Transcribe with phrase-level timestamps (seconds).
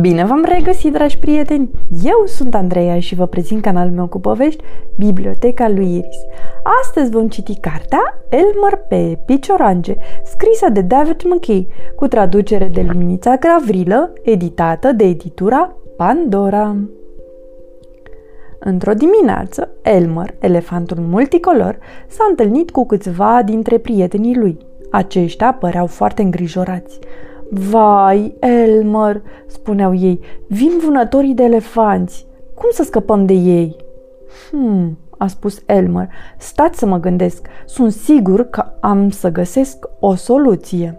[0.00, 1.70] Bine v-am regăsit, dragi prieteni!
[2.04, 4.64] Eu sunt Andreea și vă prezint canalul meu cu povești,
[4.96, 6.18] Biblioteca lui Iris.
[6.82, 9.94] Astăzi vom citi cartea Elmer pe Piciorange,
[10.24, 16.76] scrisă de David McKay, cu traducere de Luminița Gravrilă, editată de editura Pandora.
[18.58, 24.58] Într-o dimineață, Elmer, elefantul multicolor, s-a întâlnit cu câțiva dintre prietenii lui.
[24.94, 26.98] Aceștia păreau foarte îngrijorați.
[27.50, 32.26] Vai, Elmer, spuneau ei, vin vânătorii de elefanți.
[32.54, 33.76] Cum să scăpăm de ei?
[34.50, 37.46] Hmm, a spus Elmer, stați să mă gândesc.
[37.66, 40.98] Sunt sigur că am să găsesc o soluție.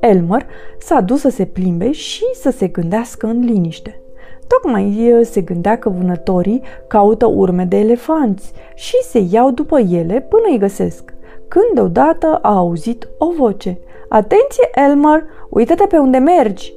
[0.00, 0.46] Elmer
[0.78, 4.00] s-a dus să se plimbe și să se gândească în liniște.
[4.46, 10.46] Tocmai se gândea că vânătorii caută urme de elefanți și se iau după ele până
[10.50, 11.14] îi găsesc,
[11.48, 13.78] când deodată a auzit o voce.
[14.08, 16.74] Atenție, Elmer, uită-te pe unde mergi!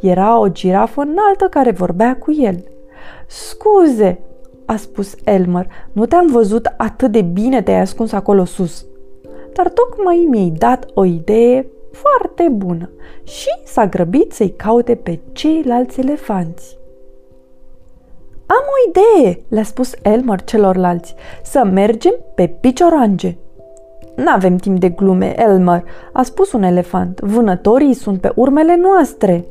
[0.00, 2.64] Era o girafă înaltă care vorbea cu el.
[3.26, 4.20] Scuze,
[4.66, 8.86] a spus Elmer, nu te-am văzut atât de bine te-ai ascuns acolo sus.
[9.52, 12.90] Dar tocmai mi-ai dat o idee foarte bună
[13.22, 16.78] și s-a grăbit să-i caute pe ceilalți elefanți.
[18.46, 23.36] Am o idee, le-a spus Elmer celorlalți, să mergem pe piciorange.
[24.16, 27.20] N-avem timp de glume, Elmer, a spus un elefant.
[27.20, 29.44] Vânătorii sunt pe urmele noastre.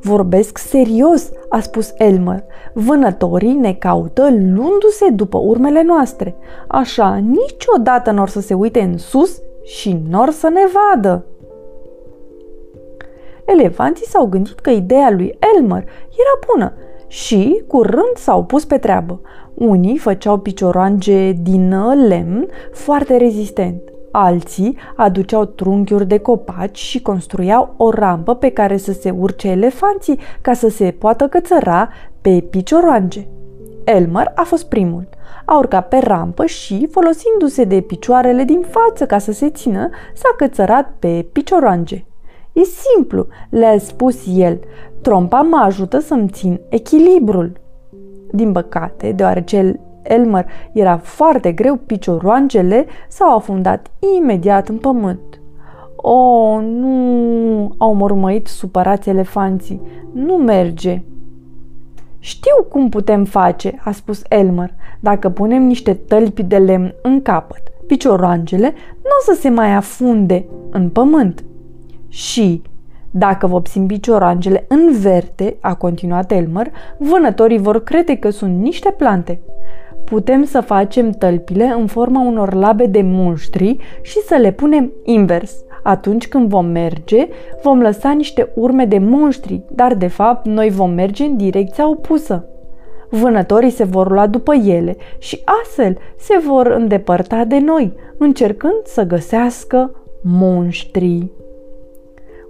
[0.00, 2.44] Vorbesc serios, a spus Elmer.
[2.72, 6.36] Vânătorii ne caută luându-se după urmele noastre.
[6.68, 11.24] Așa, niciodată n-or să se uite în sus și n-or să ne vadă.
[13.44, 16.72] Elefanții s-au gândit că ideea lui Elmer era bună
[17.06, 19.20] și, curând, s-au pus pe treabă.
[19.54, 21.74] Unii făceau picioroange din
[22.08, 23.93] lemn foarte rezistent.
[24.16, 30.18] Alții aduceau trunchiuri de copaci și construiau o rampă pe care să se urce elefanții
[30.40, 31.88] ca să se poată cățăra
[32.20, 33.26] pe picioroange.
[33.84, 35.08] Elmer a fost primul.
[35.44, 40.34] A urcat pe rampă și, folosindu-se de picioarele din față ca să se țină, s-a
[40.36, 42.04] cățărat pe picioroange.
[42.52, 44.60] E simplu, le-a spus el.
[45.02, 47.52] Trompa mă ajută să-mi țin echilibrul.
[48.30, 55.40] Din păcate, deoarece Elmer era foarte greu, picioroangele s-au afundat imediat în pământ.
[55.96, 59.80] O, oh, nu, au mormăit supărați elefanții.
[60.12, 61.02] Nu merge.
[62.18, 64.74] Știu cum putem face, a spus Elmer.
[65.00, 70.44] Dacă punem niște tălpi de lemn în capăt, picioroangele nu o să se mai afunde
[70.70, 71.44] în pământ.
[72.08, 72.62] Și
[73.10, 79.40] dacă vopsim piciorangele în verte, a continuat Elmer, vânătorii vor crede că sunt niște plante.
[80.04, 85.64] Putem să facem tălpile în forma unor labe de muștri și să le punem invers.
[85.82, 87.28] Atunci când vom merge,
[87.62, 92.48] vom lăsa niște urme de monștri, dar de fapt noi vom merge în direcția opusă.
[93.08, 99.02] Vânătorii se vor lua după ele și astfel se vor îndepărta de noi, încercând să
[99.02, 101.32] găsească monștrii.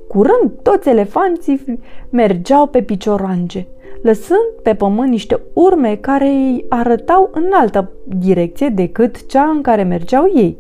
[0.09, 3.67] Curând, toți elefanții mergeau pe picioroange,
[4.05, 9.83] lăsând pe pământ niște urme care îi arătau în altă direcție decât cea în care
[9.83, 10.59] mergeau ei.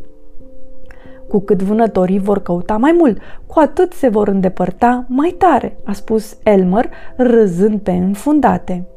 [1.28, 5.93] Cu cât vânătorii vor căuta mai mult, cu atât se vor îndepărta mai tare, a
[5.93, 8.88] spus Elmer, râzând pe înfundate.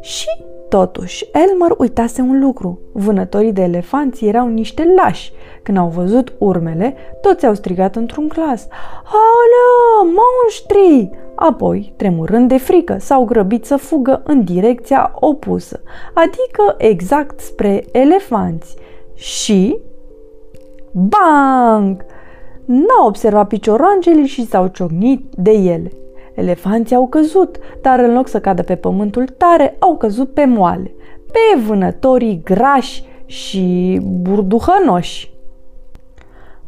[0.00, 0.28] Și
[0.70, 2.78] Totuși, Elmer uitase un lucru.
[2.92, 5.32] Vânătorii de elefanți erau niște lași.
[5.62, 8.68] Când au văzut urmele, toți au strigat într-un glas.
[9.04, 11.10] Aolea, monștri!
[11.42, 15.80] Apoi, tremurând de frică, s-au grăbit să fugă în direcția opusă,
[16.14, 18.76] adică exact spre elefanți.
[19.14, 19.78] Și...
[20.92, 22.04] Bang!
[22.64, 25.90] N-au observat picioroangelii și s-au ciocnit de ele.
[26.34, 30.94] Elefanții au căzut, dar în loc să cadă pe pământul tare, au căzut pe moale,
[31.26, 35.32] pe vânătorii grași și burduhănoși.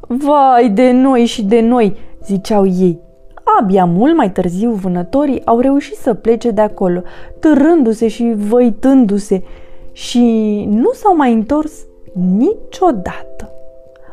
[0.00, 3.10] Vai de noi și de noi, ziceau ei.
[3.60, 7.02] Abia mult mai târziu vânătorii au reușit să plece de acolo,
[7.38, 9.42] târându-se și văitându-se
[9.92, 11.72] și nu s-au mai întors
[12.36, 13.52] niciodată.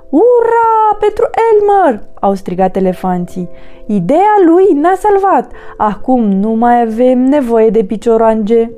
[0.10, 2.04] Ura, pentru Elmer!
[2.20, 3.50] au strigat elefanții.
[3.86, 5.52] Ideea lui ne-a salvat.
[5.78, 8.70] Acum nu mai avem nevoie de piciorange.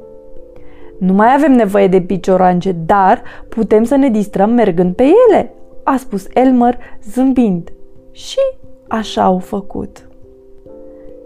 [0.97, 5.53] Nu mai avem nevoie de piciorange, dar putem să ne distrăm mergând pe ele,
[5.83, 6.77] a spus Elmer
[7.11, 7.69] zâmbind.
[8.11, 8.39] Și
[8.87, 10.10] așa au făcut.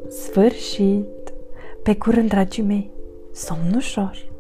[0.10, 1.34] Sfârșit!
[1.84, 2.92] Pe curând, dragii mei,
[3.32, 4.12] somn ușor!
[4.12, 4.35] thank you